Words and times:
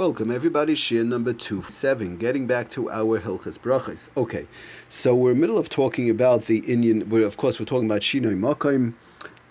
Welcome 0.00 0.30
everybody, 0.30 0.74
Shir 0.74 1.04
number 1.04 1.34
two 1.34 1.60
seven. 1.60 2.16
Getting 2.16 2.46
back 2.46 2.70
to 2.70 2.90
our 2.90 3.20
Hilchas 3.20 3.58
Brachas. 3.58 4.08
Okay, 4.16 4.46
so 4.88 5.14
we're 5.14 5.32
in 5.32 5.36
the 5.36 5.42
middle 5.42 5.58
of 5.58 5.68
talking 5.68 6.08
about 6.08 6.46
the 6.46 6.60
Indian. 6.60 7.10
We're 7.10 7.26
of 7.26 7.36
course 7.36 7.60
we're 7.60 7.66
talking 7.66 7.84
about 7.84 8.00
Shinoi 8.00 8.34
Makim, 8.34 8.94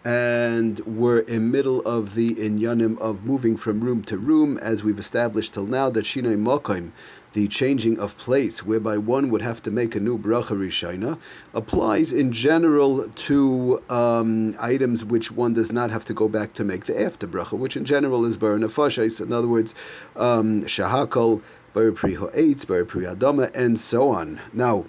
and 0.04 0.79
we're 0.88 1.20
in 1.20 1.51
middle 1.51 1.81
of 1.81 2.15
the 2.15 2.33
Inyanim 2.33 2.97
of 2.97 3.23
moving 3.23 3.57
from 3.57 3.81
room 3.81 4.04
to 4.05 4.17
room, 4.17 4.57
as 4.57 4.83
we've 4.83 4.97
established 4.97 5.54
till 5.54 5.67
now 5.67 5.91
that 5.91 6.05
Shinoi 6.05 6.35
Makim 6.35 6.93
the 7.34 7.48
changing 7.48 8.00
of 8.00 8.18
place, 8.18 8.66
whereby 8.66 8.98
one 8.98 9.30
would 9.30 9.41
have 9.41 9.62
to 9.64 9.71
make 9.71 9.95
a 9.95 10.00
new 10.00 10.18
bracha 10.18 10.57
rishayna, 10.57 11.20
applies 11.54 12.12
in 12.12 12.32
general 12.32 13.07
to 13.09 13.82
um, 13.89 14.55
items 14.59 15.05
which 15.05 15.31
one 15.31 15.54
does 15.54 15.71
not 15.71 15.91
have 15.91 16.05
to 16.05 16.13
go 16.13 16.27
back 16.27 16.54
to 16.54 16.63
make 16.63 16.86
the 16.86 17.00
after 17.00 17.27
bracha, 17.27 17.57
which 17.57 17.77
in 17.77 17.86
general 17.86 18.26
is 18.26 18.38
bar 18.38 18.57
nefashais. 18.57 19.21
In 19.21 19.31
other 19.31 19.48
words, 19.48 19.76
um, 20.16 20.63
shahakal, 20.63 21.41
bar 21.73 21.91
pri 21.91 22.16
ha'etz, 22.16 22.66
bar 22.66 22.84
adama, 22.84 23.53
and 23.55 23.80
so 23.80 24.09
on. 24.09 24.39
Now 24.53 24.86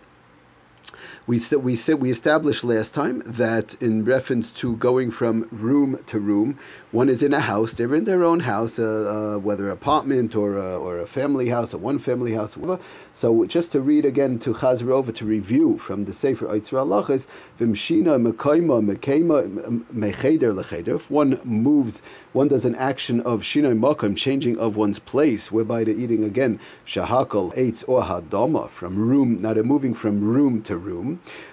we 1.27 1.38
st- 1.38 1.62
we 1.62 1.77
said 1.77 2.01
we 2.01 2.10
established 2.10 2.65
last 2.65 2.95
time 2.95 3.23
that 3.27 3.74
in 3.83 4.05
reference 4.05 4.51
to 4.51 4.77
going 4.77 5.11
from 5.11 5.47
room 5.51 5.98
to 6.06 6.19
room, 6.19 6.59
one 6.92 7.09
is 7.09 7.23
in 7.23 7.34
a 7.34 7.41
house. 7.41 7.74
They're 7.74 7.95
in 7.95 8.05
their 8.05 8.24
own 8.24 8.41
house, 8.41 8.78
uh, 8.78 9.34
uh, 9.37 9.38
whether 9.38 9.69
apartment 9.69 10.34
or 10.34 10.56
a, 10.56 10.77
or 10.77 10.98
a 10.98 11.06
family 11.06 11.51
house, 11.51 11.75
a 11.75 11.78
one 11.78 11.98
family 11.98 12.33
house, 12.33 12.56
whatever. 12.56 12.83
So 13.12 13.45
just 13.45 13.70
to 13.73 13.80
read 13.83 14.05
again 14.05 14.38
to 14.41 14.55
Chazar 14.55 15.14
to 15.14 15.25
review 15.27 15.77
from 15.77 16.06
the 16.06 16.12
Sefer 16.12 16.47
Eitzra 16.47 16.84
Alachas, 16.84 17.27
v'mshina 17.59 18.33
mekayma 18.33 18.83
mekayma 18.83 19.84
mecheder 19.92 20.52
lecheder. 20.52 20.97
If 20.97 21.11
one 21.11 21.39
moves, 21.45 22.00
one 22.33 22.48
does 22.48 22.64
an 22.64 22.75
action 22.77 23.20
of 23.20 23.42
shinoi 23.42 23.78
makom, 23.78 24.16
changing 24.16 24.59
of 24.59 24.77
one's 24.77 24.98
place, 24.98 25.52
whereby 25.52 25.84
they're 25.84 25.95
eating 25.95 26.25
again 26.25 26.59
shahakal 26.87 27.55
eitz 27.55 27.84
or 27.87 28.02
hadama 28.02 28.70
from 28.70 28.97
room, 28.97 29.41
now 29.42 29.53
they're 29.53 29.62
moving 29.62 29.92
from 29.92 30.25
room 30.25 30.62
to 30.62 30.77
room 30.77 31.09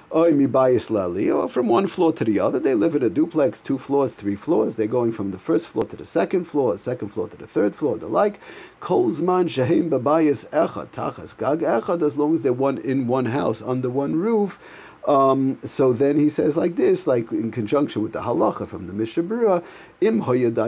Oh, 0.10 1.48
from 1.50 1.68
one 1.68 1.88
floor 1.88 2.14
to 2.14 2.24
the 2.24 2.40
other. 2.40 2.60
They 2.60 2.74
live 2.74 2.96
in 2.96 3.04
a 3.04 3.10
duplex, 3.10 3.62
two 3.62 3.78
floors, 3.78 4.14
three 4.14 4.36
floors. 4.36 4.78
They're 4.78 4.88
going 4.88 5.12
from 5.12 5.32
the 5.32 5.38
first 5.38 5.68
floor 5.68 5.86
to 5.86 5.98
the 5.98 6.06
second 6.06 6.46
floor, 6.46 6.78
second 6.78 7.10
floor 7.10 7.28
to 7.28 7.36
the 7.36 7.46
third 7.46 7.76
floor, 7.76 7.98
the 7.98 8.08
like. 8.08 8.40
Kolzman 8.80 9.48
shahim 9.50 9.90
babayis 9.90 10.50
echad, 10.52 10.92
tachas 10.92 11.38
gag 11.38 11.60
echad, 11.60 12.02
as 12.02 12.18
long 12.18 12.34
as 12.36 12.44
they're 12.44 12.54
one 12.54 12.78
in 12.78 13.08
one 13.08 13.26
house, 13.26 13.62
under 13.62 13.90
one 13.90 14.16
roof. 14.16 14.60
Um, 15.08 15.58
so 15.64 15.94
then 15.94 16.20
he 16.20 16.28
says 16.28 16.58
like 16.58 16.76
this, 16.76 17.08
like 17.08 17.32
in 17.32 17.50
conjunction 17.50 18.02
with 18.04 18.12
the 18.12 18.20
halacha 18.20 18.68
from 18.68 18.88
the 18.88 18.94
Mishnah 18.94 19.24
Berurah, 19.24 19.64
im 20.02 20.22
lechal 20.22 20.62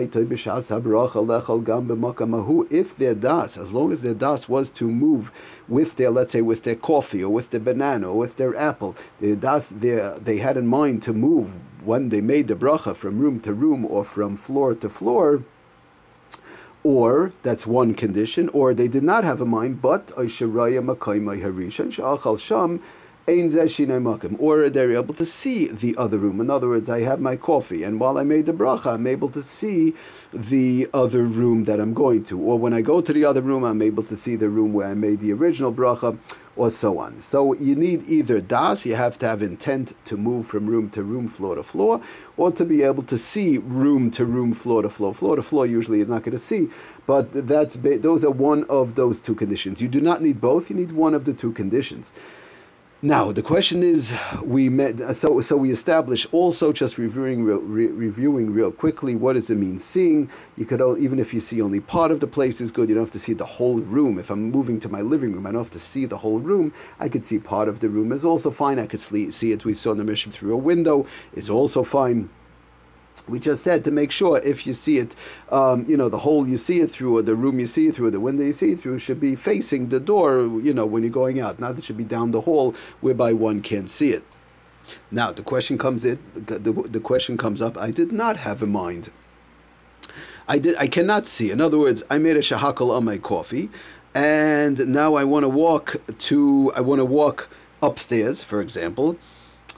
if 2.71 2.95
their 2.95 3.15
das, 3.15 3.57
as 3.57 3.73
long 3.73 3.91
as 3.91 4.01
their 4.01 4.13
das 4.13 4.47
was 4.47 4.71
to 4.71 4.85
move 4.85 5.33
with 5.67 5.95
their, 5.95 6.09
let's 6.09 6.31
say, 6.31 6.41
with 6.41 6.63
their 6.63 6.77
coffee 6.77 7.21
or 7.21 7.29
with 7.29 7.49
their 7.49 7.59
banana 7.59 8.09
or 8.09 8.17
with 8.17 8.37
their 8.37 8.55
apple, 8.55 8.95
their 9.19 9.35
das, 9.35 9.69
their, 9.71 10.17
they 10.17 10.37
had 10.37 10.55
in 10.55 10.67
mind 10.67 11.03
to 11.03 11.11
move 11.11 11.57
when 11.83 12.07
they 12.07 12.21
made 12.21 12.47
the 12.47 12.55
bracha 12.55 12.95
from 12.95 13.19
room 13.19 13.41
to 13.41 13.53
room 13.53 13.85
or 13.85 14.05
from 14.05 14.37
floor 14.37 14.73
to 14.73 14.87
floor, 14.87 15.43
or 16.81 17.33
that's 17.43 17.67
one 17.67 17.93
condition, 17.93 18.47
or 18.49 18.73
they 18.73 18.87
did 18.87 19.03
not 19.03 19.25
have 19.25 19.41
a 19.41 19.45
mind, 19.45 19.81
but 19.81 20.07
Aisharaya 20.07 20.81
Makaimai 20.81 21.41
Harishan 21.41 21.87
Sha'achal 21.87 22.39
Sham 22.39 22.81
or 23.27 24.69
they're 24.69 24.91
able 24.91 25.13
to 25.13 25.25
see 25.25 25.67
the 25.67 25.95
other 25.97 26.17
room. 26.17 26.41
In 26.41 26.49
other 26.49 26.67
words, 26.67 26.89
I 26.89 27.01
have 27.01 27.19
my 27.19 27.35
coffee, 27.35 27.83
and 27.83 27.99
while 27.99 28.17
I 28.17 28.23
made 28.23 28.47
the 28.47 28.53
bracha, 28.53 28.95
I'm 28.95 29.05
able 29.05 29.29
to 29.29 29.41
see 29.43 29.93
the 30.33 30.89
other 30.93 31.23
room 31.23 31.65
that 31.65 31.79
I'm 31.79 31.93
going 31.93 32.23
to. 32.23 32.39
Or 32.41 32.57
when 32.57 32.73
I 32.73 32.81
go 32.81 33.01
to 33.01 33.13
the 33.13 33.25
other 33.25 33.41
room, 33.41 33.63
I'm 33.63 33.81
able 33.81 34.03
to 34.03 34.15
see 34.15 34.35
the 34.35 34.49
room 34.49 34.73
where 34.73 34.87
I 34.87 34.95
made 34.95 35.19
the 35.19 35.31
original 35.33 35.71
bracha, 35.71 36.17
or 36.55 36.69
so 36.69 36.97
on. 36.97 37.19
So 37.19 37.53
you 37.55 37.75
need 37.75 38.03
either 38.09 38.41
das, 38.41 38.85
you 38.85 38.95
have 38.95 39.17
to 39.19 39.27
have 39.27 39.41
intent 39.41 39.93
to 40.05 40.17
move 40.17 40.45
from 40.45 40.67
room 40.67 40.89
to 40.89 41.03
room, 41.03 41.27
floor 41.27 41.55
to 41.55 41.63
floor, 41.63 42.01
or 42.35 42.51
to 42.51 42.65
be 42.65 42.83
able 42.83 43.03
to 43.03 43.17
see 43.17 43.59
room 43.59 44.11
to 44.11 44.25
room, 44.25 44.51
floor 44.51 44.81
to 44.81 44.89
floor. 44.89 45.13
Floor 45.13 45.35
to 45.37 45.41
floor, 45.41 45.65
usually 45.65 45.99
you're 45.99 46.07
not 46.07 46.23
going 46.23 46.33
to 46.33 46.37
see, 46.37 46.67
but 47.05 47.31
that's 47.31 47.75
those 47.75 48.25
are 48.25 48.31
one 48.31 48.65
of 48.65 48.95
those 48.95 49.19
two 49.19 49.35
conditions. 49.35 49.81
You 49.81 49.87
do 49.87 50.01
not 50.01 50.21
need 50.21 50.41
both; 50.41 50.69
you 50.69 50.75
need 50.75 50.91
one 50.91 51.13
of 51.13 51.25
the 51.25 51.33
two 51.33 51.51
conditions. 51.53 52.11
Now 53.01 53.31
the 53.31 53.41
question 53.41 53.81
is, 53.81 54.13
we 54.43 54.67
met 54.67 54.99
uh, 54.99 55.13
so 55.13 55.39
so 55.39 55.55
we 55.55 55.71
establish 55.71 56.27
also 56.33 56.73
just 56.73 56.97
reviewing 56.97 57.45
real, 57.45 57.61
re, 57.61 57.87
reviewing 57.87 58.51
real 58.51 58.73
quickly 58.73 59.15
what 59.15 59.37
does 59.37 59.49
it 59.49 59.55
mean 59.55 59.77
seeing. 59.77 60.29
You 60.57 60.65
could 60.65 60.81
even 60.99 61.17
if 61.17 61.33
you 61.33 61.39
see 61.39 61.61
only 61.61 61.79
part 61.79 62.11
of 62.11 62.19
the 62.19 62.27
place 62.27 62.59
is 62.59 62.71
good. 62.71 62.89
You 62.89 62.95
don't 62.95 63.05
have 63.05 63.11
to 63.11 63.19
see 63.19 63.31
the 63.31 63.45
whole 63.45 63.77
room. 63.77 64.19
If 64.19 64.29
I'm 64.29 64.51
moving 64.51 64.81
to 64.81 64.89
my 64.89 64.99
living 64.99 65.31
room, 65.31 65.47
I 65.47 65.53
don't 65.53 65.61
have 65.61 65.69
to 65.69 65.79
see 65.79 66.05
the 66.07 66.17
whole 66.17 66.39
room. 66.39 66.73
I 66.99 67.07
could 67.07 67.23
see 67.23 67.39
part 67.39 67.69
of 67.69 67.79
the 67.79 67.87
room 67.87 68.11
is 68.11 68.25
also 68.25 68.51
fine. 68.51 68.77
I 68.77 68.85
could 68.85 68.99
see 68.99 69.53
it. 69.53 69.63
We 69.63 69.75
saw 69.75 69.93
in 69.93 69.97
the 69.97 70.03
mission 70.03 70.33
through 70.33 70.53
a 70.53 70.57
window 70.57 71.05
is 71.31 71.49
also 71.49 71.83
fine 71.83 72.29
we 73.27 73.39
just 73.39 73.63
said 73.63 73.83
to 73.83 73.91
make 73.91 74.11
sure 74.11 74.39
if 74.43 74.65
you 74.65 74.73
see 74.73 74.97
it, 74.97 75.15
um, 75.51 75.85
you 75.87 75.97
know, 75.97 76.09
the 76.09 76.19
hole 76.19 76.47
you 76.47 76.57
see 76.57 76.81
it 76.81 76.89
through, 76.89 77.17
or 77.17 77.21
the 77.21 77.35
room 77.35 77.59
you 77.59 77.65
see 77.65 77.87
it 77.87 77.95
through, 77.95 78.07
or 78.07 78.11
the 78.11 78.19
window 78.19 78.43
you 78.43 78.53
see 78.53 78.71
it 78.71 78.79
through, 78.79 78.99
should 78.99 79.19
be 79.19 79.35
facing 79.35 79.89
the 79.89 79.99
door, 79.99 80.41
you 80.41 80.73
know, 80.73 80.85
when 80.85 81.03
you're 81.03 81.11
going 81.11 81.39
out. 81.39 81.59
Not 81.59 81.77
it 81.77 81.83
should 81.83 81.97
be 81.97 82.03
down 82.03 82.31
the 82.31 82.41
hall 82.41 82.75
whereby 83.01 83.33
one 83.33 83.61
can't 83.61 83.89
see 83.89 84.11
it. 84.11 84.23
Now 85.11 85.31
the 85.31 85.43
question 85.43 85.77
comes 85.77 86.05
in. 86.05 86.19
The, 86.33 86.59
the, 86.59 86.71
the 86.71 86.99
question 86.99 87.37
comes 87.37 87.61
up. 87.61 87.77
I 87.77 87.91
did 87.91 88.11
not 88.11 88.37
have 88.37 88.63
in 88.63 88.71
mind. 88.71 89.11
I 90.47 90.57
did. 90.57 90.75
I 90.77 90.87
cannot 90.87 91.27
see. 91.27 91.51
In 91.51 91.61
other 91.61 91.77
words, 91.77 92.03
I 92.09 92.17
made 92.17 92.37
a 92.37 92.41
shahakal 92.41 92.89
on 92.91 93.05
my 93.05 93.17
coffee, 93.17 93.69
and 94.15 94.87
now 94.87 95.13
I 95.13 95.23
want 95.23 95.43
to 95.43 95.49
walk 95.49 95.97
to. 96.17 96.71
I 96.75 96.81
want 96.81 96.99
to 96.99 97.05
walk 97.05 97.49
upstairs, 97.83 98.43
for 98.43 98.59
example, 98.59 99.17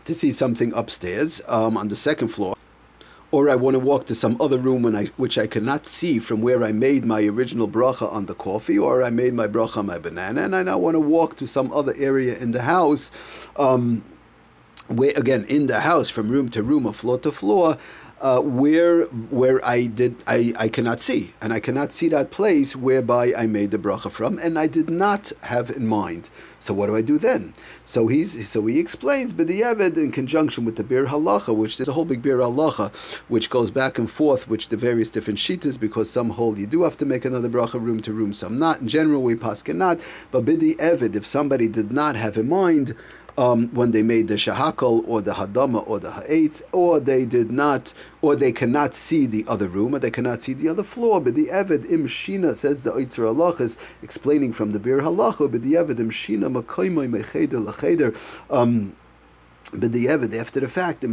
to 0.06 0.14
see 0.14 0.32
something 0.32 0.72
upstairs 0.74 1.42
um, 1.48 1.76
on 1.76 1.90
the 1.90 1.96
second 1.98 2.30
floor 2.30 2.56
or 3.32 3.50
I 3.50 3.56
want 3.56 3.76
to 3.76 3.80
walk 3.80 4.06
to 4.08 4.16
some 4.16 4.40
other 4.42 4.58
room 4.58 4.84
when 4.84 4.96
I, 4.96 5.06
which 5.18 5.38
I 5.38 5.48
cannot 5.48 5.86
see 5.86 6.20
from 6.20 6.42
where 6.42 6.64
I 6.64 6.72
made 6.72 7.06
my 7.06 7.24
original 7.24 7.68
bracha 7.68 8.12
on 8.12 8.26
the 8.26 8.36
coffee, 8.36 8.78
or 8.78 9.02
I 9.02 9.10
made 9.10 9.34
my 9.34 9.48
bracha 9.48 9.78
on 9.78 9.86
my 9.88 10.00
banana, 10.00 10.42
and 10.42 10.56
I 10.56 10.64
now 10.64 10.78
want 10.78 10.96
to 10.96 11.00
walk 11.00 11.38
to 11.38 11.48
some 11.48 11.72
other 11.72 11.94
area 11.98 12.38
in 12.38 12.52
the 12.52 12.64
house, 12.64 13.12
um, 13.56 14.04
where 14.92 15.14
again 15.16 15.46
in 15.48 15.68
the 15.68 15.82
house 15.82 16.10
from 16.10 16.30
room 16.30 16.50
to 16.50 16.64
room 16.64 16.86
or 16.86 16.94
floor 16.94 17.18
to 17.20 17.32
floor, 17.32 17.78
uh, 18.22 18.40
where 18.40 19.06
where 19.06 19.64
I 19.66 19.88
did 19.88 20.16
I, 20.28 20.54
I 20.58 20.70
cannot 20.70 21.00
see, 21.00 21.34
and 21.42 21.52
I 21.52 21.60
cannot 21.60 21.92
see 21.92 22.08
that 22.10 22.32
place 22.32 22.76
whereby 22.76 23.34
I 23.36 23.48
made 23.48 23.72
the 23.72 23.80
bracha 23.80 24.12
from, 24.12 24.38
and 24.38 24.60
I 24.60 24.68
did 24.68 24.90
not 24.90 25.32
have 25.42 25.70
in 25.72 25.88
mind. 25.88 26.30
So 26.60 26.76
what 26.76 26.86
do 26.86 26.96
I 26.96 27.02
do 27.02 27.18
then? 27.18 27.56
So 27.86 28.06
he's 28.08 28.48
so 28.48 28.68
he 28.68 28.80
explains 28.80 29.34
b'diavad 29.34 29.98
in 29.98 30.12
conjunction 30.12 30.64
with 30.64 30.76
the 30.76 30.84
Biur 30.84 31.08
Halacha, 31.08 31.56
which 31.56 31.78
there's 31.78 31.88
a 31.88 31.94
whole 31.94 32.06
big 32.06 32.22
Biur 32.22 32.40
Halacha, 32.40 32.96
which 33.28 33.50
goes 33.50 33.72
back 33.72 33.98
and 33.98 34.10
forth, 34.10 34.48
which 34.48 34.68
the 34.68 34.78
various 34.78 35.10
different 35.10 35.40
shitas, 35.40 35.80
because 35.80 36.08
some 36.08 36.30
hold 36.30 36.60
you 36.60 36.68
do 36.68 36.84
have 36.84 36.98
to 36.98 37.06
make 37.06 37.26
another 37.26 37.50
bracha 37.50 37.82
room 37.82 38.00
to 38.04 38.14
room, 38.14 38.34
some 38.34 38.60
not. 38.60 38.82
In 38.82 38.88
general, 38.88 39.24
we 39.24 39.36
pass 39.36 39.64
cannot. 39.64 40.00
But 40.30 40.46
b'diavad, 40.46 41.16
if 41.16 41.26
somebody 41.26 41.68
did 41.68 41.92
not 41.92 42.16
have 42.16 42.38
in 42.38 42.50
mind 42.50 42.94
um, 43.42 43.70
when 43.70 43.90
they 43.90 44.04
made 44.04 44.28
the 44.28 44.36
shahakal 44.36 45.04
or 45.08 45.20
the 45.20 45.32
hadama 45.32 45.84
or 45.88 46.00
the 46.00 46.12
ha'etz, 46.12 46.62
or 46.72 47.00
they 47.00 47.26
did 47.26 47.50
not, 47.50 47.92
or 48.22 48.36
they 48.36 48.52
cannot 48.52 48.94
see 48.94 49.26
the 49.26 49.44
other 49.48 49.68
room, 49.68 49.96
or 49.96 50.00
they 50.00 50.12
cannot 50.12 50.44
see 50.44 50.54
the 50.54 50.68
other 50.68 50.84
floor. 50.84 51.20
But 51.20 51.34
the 51.34 51.48
Eved 51.48 51.90
im 51.90 52.06
shina 52.06 52.54
says 52.54 52.84
the 52.84 52.92
Oitzer 52.92 53.28
Allah 53.28 53.56
is 53.56 53.80
explaining 54.04 54.54
from 54.54 54.70
the 54.72 54.80
Biur 54.80 55.02
Halacha. 55.02 55.52
But 55.52 55.64
the 55.64 55.74
Eved 55.74 56.00
im 56.00 56.12
shina 56.12 56.54
makoymay 56.56 57.10
mecheder 57.10 57.66
lacheder. 57.66 58.16
Um, 58.52 58.96
but 59.74 59.94
the 59.94 60.08
evid 60.08 60.38
after 60.38 60.60
the 60.60 60.68
fact, 60.68 61.06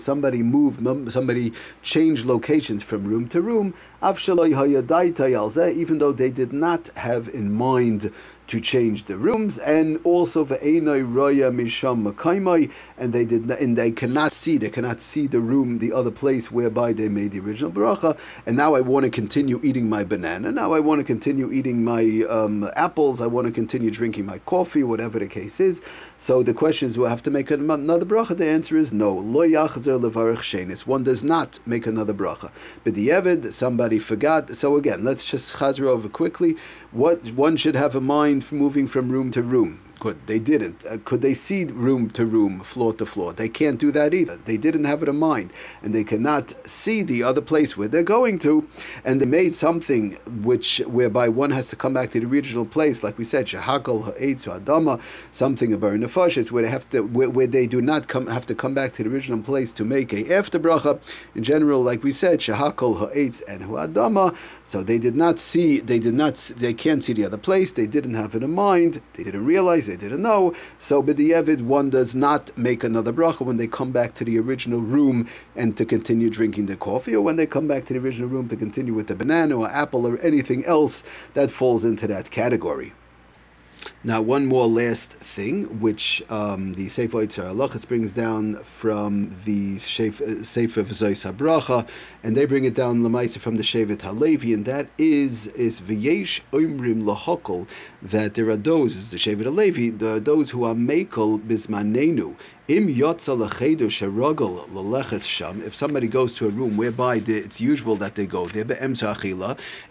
somebody 0.00 0.42
moved, 0.42 1.12
somebody 1.12 1.52
changed 1.80 2.26
locations 2.26 2.82
from 2.82 3.04
room 3.04 3.28
to 3.28 3.40
room, 3.40 3.74
even 4.02 5.98
though 5.98 6.12
they 6.12 6.30
did 6.30 6.52
not 6.52 6.88
have 6.96 7.28
in 7.28 7.52
mind 7.52 8.12
to 8.48 8.60
change 8.60 9.04
the 9.04 9.16
rooms, 9.16 9.56
and 9.58 9.98
also 10.04 10.44
ve'enoi 10.44 11.02
roya 11.14 11.50
misham 11.50 12.02
makaimai, 12.12 12.70
and 12.98 13.12
they 13.12 13.24
did 13.24 13.46
not, 13.46 13.60
and 13.60 13.78
they 13.78 13.90
cannot 13.90 14.32
see, 14.32 14.58
they 14.58 14.68
cannot 14.68 15.00
see 15.00 15.26
the 15.26 15.40
room, 15.40 15.78
the 15.78 15.92
other 15.92 16.10
place 16.10 16.50
whereby 16.50 16.92
they 16.92 17.08
made 17.08 17.30
the 17.30 17.40
original 17.40 17.70
bracha. 17.70 18.18
And 18.44 18.56
now 18.56 18.74
I 18.74 18.80
want 18.80 19.04
to 19.04 19.10
continue 19.10 19.60
eating 19.62 19.88
my 19.88 20.04
banana. 20.04 20.50
Now 20.50 20.72
I 20.72 20.80
want 20.80 21.00
to 21.00 21.04
continue 21.04 21.50
eating 21.50 21.84
my 21.84 22.24
um, 22.28 22.68
apples. 22.74 23.20
I 23.22 23.26
want 23.26 23.46
to 23.46 23.52
continue 23.52 23.90
drinking 23.90 24.26
my 24.26 24.38
coffee, 24.40 24.82
whatever 24.82 25.18
the 25.18 25.28
case 25.28 25.60
is. 25.60 25.80
So 26.18 26.42
the 26.42 26.52
question 26.52 26.86
is, 26.88 26.98
we'll 26.98 27.08
have 27.08 27.22
to 27.22 27.30
make 27.30 27.50
another 27.50 28.04
bracha. 28.04 28.36
The 28.36 28.46
answer 28.46 28.76
is 28.76 28.92
no. 28.92 29.14
Lo 29.14 29.48
yachzer 29.48 29.98
levarich 29.98 30.38
shenis. 30.38 30.80
One 30.86 31.04
does 31.04 31.22
not 31.24 31.60
make 31.64 31.86
another 31.86 32.12
bracha. 32.12 32.50
But 32.84 32.94
the 32.94 33.08
evid, 33.08 33.52
forgot. 33.98 34.54
So 34.56 34.76
again, 34.76 35.04
let's 35.04 35.24
just 35.24 35.56
chazer 35.56 35.86
over 35.86 36.08
quickly. 36.08 36.56
What 36.90 37.32
one 37.32 37.56
should 37.56 37.74
have 37.76 37.94
in 37.94 38.04
mind 38.04 38.50
moving 38.52 38.86
from 38.86 39.10
room 39.10 39.30
to 39.32 39.42
room. 39.42 39.80
Good. 40.02 40.26
They 40.26 40.40
didn't. 40.40 40.84
Uh, 40.84 40.98
could 41.04 41.22
they 41.22 41.32
see 41.32 41.64
room 41.64 42.10
to 42.10 42.26
room, 42.26 42.58
floor 42.64 42.92
to 42.94 43.06
floor? 43.06 43.32
They 43.32 43.48
can't 43.48 43.78
do 43.78 43.92
that 43.92 44.12
either. 44.12 44.36
They 44.36 44.56
didn't 44.56 44.82
have 44.82 45.00
it 45.00 45.08
in 45.08 45.16
mind, 45.16 45.52
and 45.80 45.94
they 45.94 46.02
cannot 46.02 46.52
see 46.68 47.02
the 47.02 47.22
other 47.22 47.40
place 47.40 47.76
where 47.76 47.86
they're 47.86 48.02
going 48.02 48.40
to, 48.40 48.66
and 49.04 49.20
they 49.20 49.26
made 49.26 49.54
something 49.54 50.14
which 50.42 50.78
whereby 50.88 51.28
one 51.28 51.52
has 51.52 51.68
to 51.68 51.76
come 51.76 51.94
back 51.94 52.10
to 52.10 52.18
the 52.18 52.26
original 52.26 52.64
place, 52.64 53.04
like 53.04 53.16
we 53.16 53.24
said, 53.24 53.46
shahakol 53.46 54.06
ha'etz 54.06 54.44
adama, 54.46 55.00
something 55.30 55.72
about 55.72 55.92
nefashis, 55.92 56.50
where 56.50 56.64
they 56.64 56.68
have 56.68 56.90
to, 56.90 57.02
where, 57.02 57.30
where, 57.30 57.46
they 57.46 57.68
do 57.68 57.80
not 57.80 58.08
come 58.08 58.26
have 58.26 58.46
to 58.46 58.56
come 58.56 58.74
back 58.74 58.94
to 58.94 59.04
the 59.04 59.08
original 59.08 59.40
place 59.40 59.70
to 59.70 59.84
make 59.84 60.12
a 60.12 60.34
after 60.34 60.58
bracha. 60.58 60.98
In 61.36 61.44
general, 61.44 61.80
like 61.80 62.02
we 62.02 62.10
said, 62.10 62.40
shahakol 62.40 62.98
ha'etz 62.98 63.40
and 63.42 63.62
hu'adama. 63.62 64.36
So 64.64 64.82
they 64.82 64.98
did 64.98 65.14
not 65.14 65.38
see, 65.38 65.78
they 65.78 66.00
did 66.00 66.14
not, 66.14 66.34
they 66.56 66.74
can't 66.74 67.04
see 67.04 67.12
the 67.12 67.24
other 67.24 67.38
place. 67.38 67.70
They 67.70 67.86
didn't 67.86 68.14
have 68.14 68.34
it 68.34 68.42
in 68.42 68.52
mind. 68.52 69.00
They 69.12 69.22
didn't 69.22 69.46
realize 69.46 69.91
they 69.92 70.08
didn't 70.08 70.22
know. 70.22 70.54
So 70.78 71.02
b'di'evid, 71.02 71.62
one 71.62 71.90
does 71.90 72.14
not 72.14 72.56
make 72.56 72.82
another 72.82 73.12
bracha 73.12 73.44
when 73.44 73.58
they 73.58 73.66
come 73.66 73.92
back 73.92 74.14
to 74.14 74.24
the 74.24 74.38
original 74.38 74.80
room 74.80 75.28
and 75.54 75.76
to 75.76 75.84
continue 75.84 76.30
drinking 76.30 76.66
the 76.66 76.76
coffee, 76.76 77.14
or 77.14 77.22
when 77.22 77.36
they 77.36 77.46
come 77.46 77.68
back 77.68 77.84
to 77.86 77.92
the 77.92 77.98
original 77.98 78.28
room 78.28 78.48
to 78.48 78.56
continue 78.56 78.94
with 78.94 79.08
the 79.08 79.14
banana 79.14 79.56
or 79.56 79.68
apple 79.68 80.06
or 80.06 80.18
anything 80.20 80.64
else 80.64 81.04
that 81.34 81.50
falls 81.50 81.84
into 81.84 82.06
that 82.06 82.30
category. 82.30 82.94
Now, 84.04 84.20
one 84.20 84.46
more 84.46 84.66
last 84.66 85.12
thing, 85.12 85.80
which 85.80 86.22
um, 86.28 86.74
the 86.74 86.88
Sefer 86.88 87.18
Yitzhar 87.18 87.52
Halachas 87.52 87.86
brings 87.86 88.12
down 88.12 88.56
from 88.64 89.30
the 89.44 89.78
Sefer 89.78 90.24
V'zois 90.82 91.32
HaBracha, 91.32 91.86
and 92.22 92.36
they 92.36 92.44
bring 92.44 92.64
it 92.64 92.74
down 92.74 93.02
Lamaisa 93.02 93.38
from 93.38 93.56
the 93.56 93.62
Shevet 93.62 94.02
Halevi, 94.02 94.52
and 94.52 94.64
that 94.64 94.88
is 94.98 95.46
is 95.48 95.80
V'yesh 95.80 96.40
Oimrim 96.52 97.04
Lahokol, 97.04 97.66
that 98.00 98.34
there 98.34 98.48
are 98.50 98.56
those, 98.56 98.96
is 98.96 99.10
the 99.10 99.18
Shevet 99.18 99.44
Halevi, 99.44 99.90
the, 99.90 100.20
those 100.20 100.50
who 100.50 100.64
are 100.64 100.74
Mekel 100.74 101.40
Bismanenu, 101.40 102.36
Im. 102.68 102.88
If 102.88 103.20
somebody 105.74 106.06
goes 106.06 106.32
to 106.34 106.46
a 106.46 106.48
room 106.48 106.76
whereby 106.76 107.20
it's 107.26 107.60
usual 107.60 107.96
that 107.96 108.14
they 108.14 108.24
go 108.24 108.46
there 108.46 108.64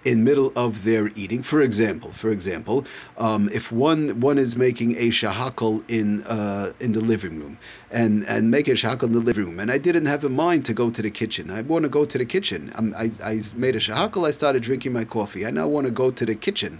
in 0.05 0.23
middle 0.23 0.53
of 0.55 0.85
their 0.85 1.11
eating, 1.15 1.43
for 1.43 1.61
example, 1.61 2.13
for 2.13 2.31
example, 2.31 2.85
um, 3.17 3.49
if 3.53 3.73
one 3.73 4.21
one 4.21 4.37
is 4.37 4.55
making 4.55 4.95
a 4.97 5.09
shahakal 5.09 5.83
in 5.89 6.23
uh, 6.23 6.71
in 6.79 6.93
the 6.93 7.01
living 7.01 7.39
room 7.39 7.57
and 7.91 8.25
and 8.27 8.49
make 8.49 8.69
a 8.69 8.71
shahakal 8.71 9.03
in 9.03 9.11
the 9.11 9.19
living 9.19 9.47
room, 9.47 9.59
and 9.59 9.69
I 9.69 9.77
didn't 9.77 10.05
have 10.05 10.23
a 10.23 10.29
mind 10.29 10.65
to 10.67 10.73
go 10.73 10.89
to 10.89 11.01
the 11.01 11.11
kitchen. 11.11 11.51
I 11.51 11.61
want 11.61 11.83
to 11.83 11.89
go 11.89 12.05
to 12.05 12.17
the 12.17 12.25
kitchen. 12.25 12.71
Um, 12.75 12.95
I, 12.97 13.11
I 13.21 13.41
made 13.57 13.75
a 13.75 13.79
shahakal. 13.79 14.25
I 14.25 14.31
started 14.31 14.63
drinking 14.63 14.93
my 14.93 15.03
coffee. 15.03 15.45
I 15.45 15.51
now 15.51 15.67
want 15.67 15.87
to 15.87 15.91
go 15.91 16.09
to 16.09 16.25
the 16.25 16.35
kitchen. 16.35 16.79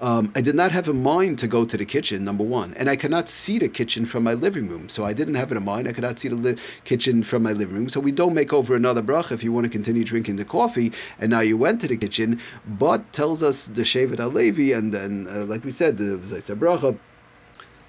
Um, 0.00 0.32
I 0.34 0.40
did 0.40 0.56
not 0.56 0.72
have 0.72 0.88
a 0.88 0.94
mind 0.94 1.38
to 1.40 1.46
go 1.46 1.64
to 1.64 1.76
the 1.76 1.84
kitchen, 1.84 2.24
number 2.24 2.42
one, 2.42 2.74
and 2.74 2.90
I 2.90 2.96
cannot 2.96 3.28
see 3.28 3.60
the 3.60 3.68
kitchen 3.68 4.04
from 4.04 4.24
my 4.24 4.34
living 4.34 4.66
room, 4.68 4.88
so 4.88 5.04
I 5.04 5.12
didn't 5.12 5.31
have 5.36 5.52
it 5.52 5.56
in 5.56 5.64
mind. 5.64 5.88
I 5.88 5.92
cannot 5.92 6.18
see 6.18 6.28
the 6.28 6.36
li- 6.36 6.56
kitchen 6.84 7.22
from 7.22 7.42
my 7.42 7.52
living 7.52 7.74
room, 7.76 7.88
so 7.88 8.00
we 8.00 8.12
don't 8.12 8.34
make 8.34 8.52
over 8.52 8.74
another 8.74 9.02
bracha 9.02 9.32
if 9.32 9.42
you 9.44 9.52
want 9.52 9.64
to 9.64 9.70
continue 9.70 10.04
drinking 10.04 10.36
the 10.36 10.44
coffee, 10.44 10.92
and 11.18 11.30
now 11.30 11.40
you 11.40 11.56
went 11.56 11.80
to 11.82 11.88
the 11.88 11.96
kitchen. 11.96 12.40
But 12.66 13.12
tells 13.12 13.42
us 13.42 13.66
the 13.66 13.82
Shevet 13.82 14.18
Halevi, 14.18 14.72
and 14.72 14.92
then, 14.92 15.26
uh, 15.30 15.44
like 15.44 15.64
we 15.64 15.70
said, 15.70 15.96
the 15.96 16.18
Zaisa 16.18 16.56
bracha 16.56 16.98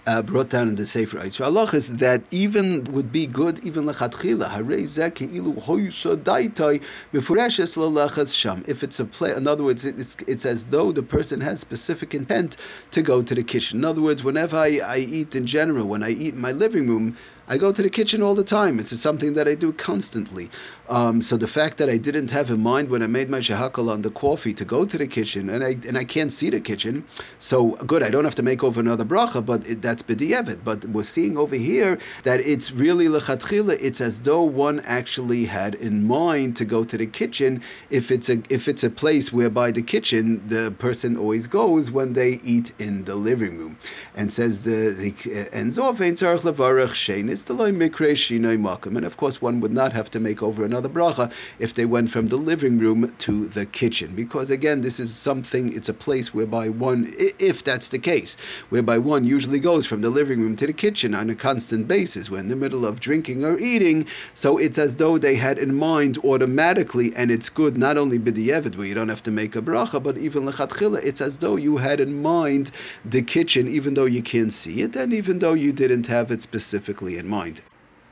uh, 0.06 0.22
brought 0.22 0.50
down 0.50 0.70
in 0.70 0.76
the 0.76 0.86
Sefer 0.86 1.18
Yitzhak 1.18 1.74
is 1.74 1.98
that 1.98 2.24
even 2.32 2.84
would 2.86 3.12
be 3.12 3.26
good 3.26 3.64
even 3.64 3.86
lechatchila 3.86 4.50
harei 4.50 4.84
zeh 4.84 5.12
ilu 5.34 5.54
hoysa 5.62 6.18
daitai 6.18 6.82
befureshes 7.14 7.78
lalachas 7.78 8.34
sham. 8.34 8.64
If 8.68 8.84
it's 8.84 9.00
a 9.00 9.06
play, 9.06 9.34
in 9.34 9.48
other 9.48 9.64
words, 9.64 9.86
it's 9.86 10.18
it's 10.28 10.46
as 10.46 10.66
though 10.66 10.92
the 10.92 11.04
person 11.04 11.42
has 11.42 11.60
specific 11.60 12.14
intent 12.14 12.58
to 12.92 13.02
go 13.02 13.22
to 13.22 13.34
the 13.34 13.44
kitchen. 13.44 13.80
In 13.80 13.86
other 13.86 14.02
words, 14.02 14.24
whenever 14.24 14.58
I, 14.58 14.80
I 14.84 14.98
eat 14.98 15.36
in 15.36 15.46
general, 15.46 15.86
when 15.88 16.04
I 16.04 16.10
eat 16.10 16.34
in 16.34 16.42
my 16.42 16.52
living 16.52 16.88
room, 16.88 17.18
I 17.48 17.58
go 17.58 17.74
to 17.74 17.82
the 17.82 17.90
kitchen 17.90 18.22
all 18.22 18.36
the 18.36 18.44
time. 18.44 18.80
It's 18.80 18.98
something 19.00 19.34
that 19.34 19.48
I 19.48 19.56
do 19.56 19.74
constantly. 19.74 20.50
Um, 20.90 21.22
so 21.22 21.38
the 21.38 21.48
fact 21.48 21.78
that 21.78 21.90
I 21.90 21.98
didn't 21.98 22.32
have 22.32 22.50
in 22.50 22.60
mind 22.60 22.90
when 22.90 23.02
I 23.02 23.08
made 23.08 23.30
my 23.30 23.40
shahakal 23.40 23.90
on 23.90 24.02
the 24.02 24.10
coffee 24.12 24.54
to 24.54 24.66
go 24.66 24.86
to 24.86 24.98
the 24.98 25.08
kitchen, 25.08 25.50
and 25.50 25.64
I 25.64 25.78
and 25.88 25.98
I 25.98 26.04
can't 26.04 26.32
see 26.32 26.50
the 26.50 26.60
kitchen, 26.60 27.06
so 27.40 27.72
good. 27.88 28.04
I 28.04 28.10
don't 28.10 28.26
have 28.26 28.36
to 28.36 28.44
make 28.44 28.64
over 28.64 28.82
another 28.82 29.06
bracha, 29.06 29.46
but 29.46 29.66
it, 29.66 29.82
that's 29.82 30.04
b'di'evet. 30.04 30.64
But 30.64 30.86
we're 30.86 31.04
seeing 31.04 31.38
over 31.38 31.56
here 31.56 32.00
that 32.24 32.42
it's 32.42 32.72
really 32.72 33.08
lechatchila. 33.08 33.78
It's 33.80 34.02
as 34.02 34.22
though 34.22 34.42
one 34.44 34.82
actually 34.82 35.46
had 35.46 35.76
in 35.76 36.06
mind 36.06 36.58
to 36.58 36.66
go 36.66 36.84
to 36.84 36.98
the 36.98 37.08
kitchen. 37.08 37.62
If 37.90 38.12
it's 38.12 38.30
a 38.30 38.42
if 38.50 38.68
it's 38.68 38.84
a 38.84 38.90
place 38.90 39.32
whereby 39.32 39.72
the 39.72 39.82
kitchen 39.82 40.44
the 40.48 40.72
person 40.72 41.18
always 41.18 41.48
goes 41.48 41.92
when 41.92 42.12
they 42.14 42.42
eat 42.44 42.74
in 42.78 43.06
the 43.06 43.16
living 43.16 43.58
room, 43.58 43.78
and 44.14 44.34
says 44.34 44.66
the, 44.66 44.90
the 44.92 45.50
ends 45.54 45.78
off 45.78 46.00
levarach 46.00 46.94
shenis 46.94 47.43
and 47.50 49.06
of 49.06 49.18
course 49.18 49.42
one 49.42 49.60
would 49.60 49.72
not 49.72 49.94
have 49.94 50.10
to 50.12 50.20
make 50.20 50.42
over 50.44 50.64
another 50.64 50.90
bracha 50.90 51.32
if 51.60 51.74
they 51.74 51.86
went 51.86 52.12
from 52.12 52.28
the 52.30 52.38
living 52.38 52.80
room 52.80 53.14
to 53.20 53.48
the 53.50 53.66
kitchen. 53.66 54.16
Because 54.16 54.50
again, 54.50 54.82
this 54.82 55.00
is 55.00 55.16
something, 55.16 55.74
it's 55.74 55.90
a 55.90 55.94
place 55.94 56.34
whereby 56.34 56.70
one, 56.70 57.14
if 57.18 57.64
that's 57.64 57.90
the 57.90 58.00
case, 58.00 58.36
whereby 58.70 58.98
one 58.98 59.24
usually 59.26 59.60
goes 59.60 59.86
from 59.86 60.02
the 60.02 60.10
living 60.10 60.42
room 60.42 60.56
to 60.58 60.68
the 60.68 60.74
kitchen 60.74 61.14
on 61.14 61.30
a 61.30 61.36
constant 61.36 61.88
basis. 61.88 62.30
We're 62.30 62.40
in 62.40 62.48
the 62.48 62.56
middle 62.56 62.86
of 62.86 63.00
drinking 63.00 63.44
or 63.44 63.60
eating, 63.60 64.06
so 64.34 64.58
it's 64.58 64.78
as 64.78 64.96
though 64.98 65.18
they 65.18 65.36
had 65.36 65.58
in 65.58 65.76
mind 65.76 66.18
automatically, 66.20 67.16
and 67.16 67.32
it's 67.32 67.50
good 67.50 67.78
not 67.78 67.98
only 67.98 68.20
b'di'evid, 68.20 68.76
where 68.76 68.88
you 68.88 68.96
don't 68.96 69.10
have 69.10 69.24
to 69.24 69.32
make 69.32 69.56
a 69.56 69.62
bracha, 69.62 70.02
but 70.02 70.18
even 70.18 70.46
lechatchila, 70.46 71.04
it's 71.04 71.22
as 71.22 71.38
though 71.38 71.56
you 71.56 71.78
had 71.78 72.00
in 72.00 72.22
mind 72.22 72.72
the 73.04 73.22
kitchen, 73.22 73.68
even 73.68 73.94
though 73.94 74.06
you 74.06 74.22
can't 74.22 74.54
see 74.54 74.82
it, 74.82 74.96
and 74.96 75.14
even 75.14 75.40
though 75.40 75.54
you 75.54 75.72
didn't 75.72 76.08
have 76.08 76.32
it 76.32 76.42
specifically 76.42 77.18
in 77.24 77.30
mind 77.30 77.62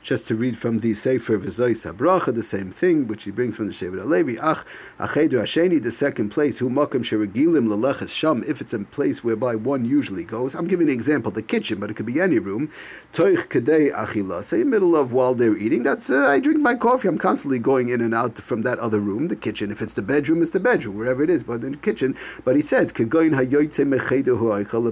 just 0.02 0.26
to 0.26 0.34
read 0.34 0.58
from 0.58 0.80
the 0.80 0.94
Sefer 0.94 1.38
V'zois 1.38 1.90
HaBracha, 1.90 2.34
the 2.34 2.42
same 2.42 2.70
thing, 2.70 3.06
which 3.06 3.22
he 3.22 3.30
brings 3.30 3.56
from 3.56 3.68
the 3.68 3.72
Shevet 3.72 4.00
Halevi, 4.00 4.36
Ach, 4.40 4.64
Achedu 4.98 5.34
Hasheni, 5.34 5.80
the 5.80 5.92
second 5.92 6.30
place, 6.30 6.58
Hu 6.58 6.68
Makam 6.68 7.02
Sheregilim 7.02 7.68
Leleches 7.68 8.12
Sham, 8.12 8.42
if 8.46 8.60
it's 8.60 8.72
a 8.72 8.80
place 8.80 9.22
whereby 9.22 9.54
one 9.54 9.84
usually 9.84 10.24
goes. 10.24 10.54
I'm 10.54 10.66
giving 10.66 10.88
an 10.88 10.92
example, 10.92 11.30
the 11.30 11.42
kitchen, 11.42 11.78
but 11.78 11.90
it 11.90 11.94
could 11.94 12.06
be 12.06 12.20
any 12.20 12.40
room. 12.40 12.70
Toich 13.12 13.46
Kedei 13.46 13.94
Achila, 13.94 14.42
say 14.42 14.64
middle 14.64 14.96
of 14.96 15.12
while 15.12 15.34
they're 15.34 15.56
eating, 15.56 15.84
that's, 15.84 16.10
uh, 16.10 16.26
I 16.26 16.40
drink 16.40 16.58
my 16.58 16.74
coffee, 16.74 17.06
I'm 17.06 17.18
constantly 17.18 17.60
going 17.60 17.88
in 17.88 18.00
and 18.00 18.14
out 18.14 18.36
from 18.38 18.62
that 18.62 18.80
other 18.80 18.98
room, 18.98 19.28
the 19.28 19.36
kitchen. 19.36 19.70
If 19.70 19.80
it's 19.80 19.94
the 19.94 20.02
bedroom, 20.02 20.42
it's 20.42 20.50
the 20.50 20.60
bedroom, 20.60 20.96
wherever 20.96 21.22
it 21.22 21.30
is, 21.30 21.44
but 21.44 21.62
in 21.62 21.72
the 21.72 21.78
kitchen. 21.78 22.16
But 22.44 22.56
he 22.56 22.62
says, 22.62 22.92
Kegoin 22.92 23.36
HaYoytze 23.36 23.86
Mechedu 23.86 24.38
Hu 24.38 24.46
Aichel 24.46 24.82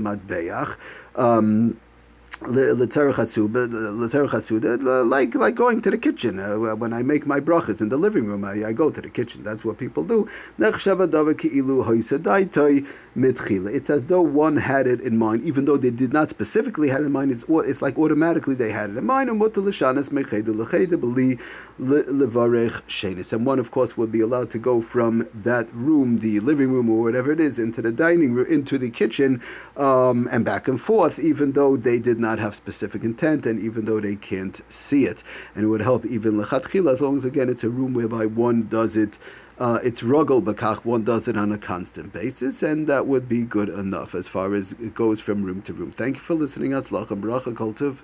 um, 1.16 1.76
like 5.04 5.34
like 5.34 5.54
going 5.54 5.82
to 5.82 5.90
the 5.90 5.98
kitchen. 5.98 6.38
Uh, 6.38 6.74
when 6.74 6.94
I 6.94 7.02
make 7.02 7.26
my 7.26 7.38
brachas 7.38 7.82
in 7.82 7.90
the 7.90 7.98
living 7.98 8.24
room 8.24 8.44
I, 8.44 8.68
I, 8.68 8.72
go 8.72 8.88
to 8.88 9.00
the 9.00 9.10
kitchen. 9.10 9.42
That's 9.42 9.62
what 9.62 9.76
people 9.76 10.04
do. 10.04 10.26
It's 10.58 10.86
as 13.90 14.06
though 14.06 14.22
one 14.22 14.56
had 14.56 14.86
it 14.86 15.00
in 15.02 15.18
mind 15.18 15.42
even 15.42 15.66
though 15.66 15.76
they 15.76 15.90
did 15.90 16.14
not 16.14 16.30
specifically 16.30 16.88
had 16.88 17.02
it 17.02 17.06
in 17.06 17.12
mind. 17.12 17.30
It's, 17.30 17.44
it's 17.48 17.82
like 17.82 17.98
automatically 17.98 18.54
they 18.54 18.72
had 18.72 18.90
it 18.90 18.96
in 18.96 19.04
mind. 19.04 19.28
And 19.28 19.38
one 23.46 23.58
of 23.58 23.70
course 23.70 23.96
would 23.96 24.12
be 24.12 24.20
allowed 24.20 24.50
to 24.50 24.58
go 24.58 24.80
from 24.80 25.28
that 25.34 25.72
room 25.74 26.18
the 26.18 26.40
living 26.40 26.72
room 26.72 26.88
or 26.88 27.02
whatever 27.02 27.32
it 27.32 27.40
is 27.40 27.58
into 27.58 27.82
the 27.82 27.92
dining 27.92 28.32
room 28.32 28.46
into 28.48 28.78
the 28.78 28.90
kitchen 28.90 29.42
um, 29.76 30.28
and 30.30 30.44
back 30.44 30.68
and 30.68 30.80
forth 30.80 31.18
even 31.18 31.52
though 31.52 31.76
they 31.76 31.98
did 31.98 32.19
not 32.20 32.38
have 32.38 32.54
specific 32.54 33.02
intent, 33.02 33.46
and 33.46 33.60
even 33.60 33.84
though 33.84 34.00
they 34.00 34.16
can't 34.16 34.60
see 34.72 35.04
it, 35.04 35.24
and 35.54 35.64
it 35.64 35.68
would 35.68 35.80
help 35.80 36.04
even 36.06 36.34
lechatchila 36.34 36.92
as 36.92 37.02
long 37.02 37.16
as 37.16 37.24
again 37.24 37.48
it's 37.48 37.64
a 37.64 37.70
room 37.70 37.94
whereby 37.94 38.26
one 38.26 38.68
does 38.68 38.96
it. 38.96 39.18
Uh, 39.58 39.78
it's 39.82 40.00
ruggle 40.02 40.42
bakach, 40.42 40.84
one 40.86 41.04
does 41.04 41.28
it 41.28 41.36
on 41.36 41.52
a 41.52 41.58
constant 41.58 42.12
basis, 42.12 42.62
and 42.62 42.86
that 42.86 43.06
would 43.06 43.28
be 43.28 43.42
good 43.42 43.68
enough 43.68 44.14
as 44.14 44.26
far 44.26 44.54
as 44.54 44.72
it 44.72 44.94
goes 44.94 45.20
from 45.20 45.42
room 45.42 45.60
to 45.60 45.72
room. 45.74 45.90
Thank 45.90 46.16
you 46.16 46.22
for 46.22 46.34
listening. 46.34 46.70
Atzlach 46.70 47.10
and 47.10 47.22
bracha. 47.22 48.00